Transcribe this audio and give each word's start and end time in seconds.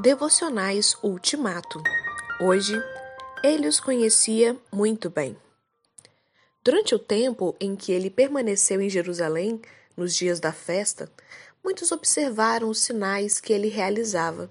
Devocionais 0.00 0.96
Ultimato. 1.02 1.82
Hoje, 2.40 2.72
ele 3.44 3.68
os 3.68 3.78
conhecia 3.78 4.58
muito 4.72 5.10
bem. 5.10 5.36
Durante 6.64 6.94
o 6.94 6.98
tempo 6.98 7.54
em 7.60 7.76
que 7.76 7.92
ele 7.92 8.08
permaneceu 8.08 8.80
em 8.80 8.88
Jerusalém, 8.88 9.60
nos 9.94 10.14
dias 10.14 10.40
da 10.40 10.54
festa, 10.54 11.12
muitos 11.62 11.92
observaram 11.92 12.70
os 12.70 12.80
sinais 12.80 13.42
que 13.42 13.52
ele 13.52 13.68
realizava 13.68 14.50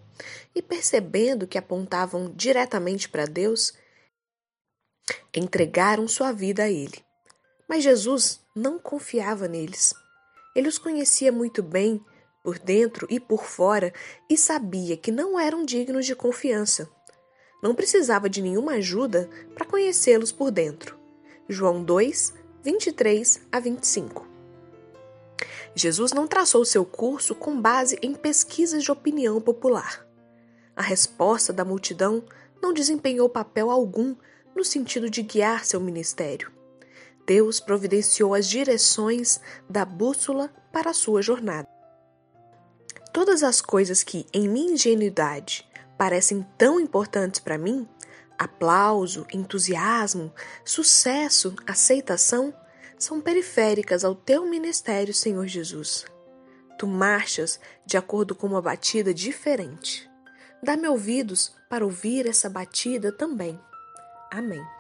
e, 0.53 0.61
percebendo 0.61 1.47
que 1.47 1.57
apontavam 1.57 2.31
diretamente 2.31 3.09
para 3.09 3.25
Deus, 3.25 3.73
entregaram 5.33 6.07
sua 6.07 6.31
vida 6.31 6.65
a 6.65 6.69
ele. 6.69 7.03
Mas 7.67 7.83
Jesus 7.83 8.39
não 8.55 8.77
confiava 8.77 9.47
neles. 9.47 9.95
Ele 10.55 10.67
os 10.67 10.77
conhecia 10.77 11.31
muito 11.31 11.63
bem 11.63 12.05
por 12.43 12.57
dentro 12.57 13.07
e 13.09 13.19
por 13.19 13.43
fora, 13.43 13.93
e 14.29 14.37
sabia 14.37 14.95
que 14.97 15.11
não 15.11 15.39
eram 15.39 15.65
dignos 15.65 16.05
de 16.05 16.15
confiança. 16.15 16.89
Não 17.61 17.75
precisava 17.75 18.29
de 18.29 18.41
nenhuma 18.41 18.73
ajuda 18.73 19.29
para 19.53 19.65
conhecê-los 19.65 20.31
por 20.31 20.49
dentro. 20.49 20.97
João 21.47 21.83
2, 21.83 22.33
23 22.63 23.41
a 23.51 23.59
25. 23.59 24.27
Jesus 25.75 26.11
não 26.11 26.27
traçou 26.27 26.63
seu 26.65 26.85
curso 26.85 27.35
com 27.35 27.59
base 27.59 27.97
em 28.01 28.13
pesquisas 28.13 28.83
de 28.83 28.91
opinião 28.91 29.39
popular. 29.41 30.05
A 30.75 30.81
resposta 30.81 31.51
da 31.51 31.65
multidão 31.65 32.23
não 32.61 32.73
desempenhou 32.73 33.29
papel 33.29 33.69
algum 33.69 34.15
no 34.55 34.63
sentido 34.63 35.09
de 35.09 35.21
guiar 35.21 35.65
seu 35.65 35.79
ministério. 35.79 36.51
Deus 37.25 37.59
providenciou 37.59 38.33
as 38.33 38.47
direções 38.47 39.39
da 39.69 39.85
bússola 39.85 40.49
para 40.71 40.91
a 40.91 40.93
sua 40.93 41.21
jornada. 41.21 41.78
Todas 43.11 43.43
as 43.43 43.61
coisas 43.61 44.03
que, 44.03 44.25
em 44.33 44.47
minha 44.47 44.73
ingenuidade, 44.73 45.67
parecem 45.97 46.45
tão 46.57 46.79
importantes 46.79 47.39
para 47.39 47.57
mim 47.57 47.87
aplauso, 48.39 49.27
entusiasmo, 49.33 50.33
sucesso, 50.63 51.53
aceitação 51.67 52.53
são 52.97 53.19
periféricas 53.19 54.05
ao 54.05 54.15
teu 54.15 54.45
ministério, 54.45 55.13
Senhor 55.13 55.45
Jesus. 55.45 56.05
Tu 56.77 56.87
marchas 56.87 57.59
de 57.85 57.97
acordo 57.97 58.33
com 58.33 58.47
uma 58.47 58.61
batida 58.61 59.13
diferente. 59.13 60.09
Dá-me 60.63 60.87
ouvidos 60.87 61.53
para 61.69 61.83
ouvir 61.83 62.25
essa 62.25 62.49
batida 62.49 63.11
também. 63.11 63.59
Amém. 64.31 64.78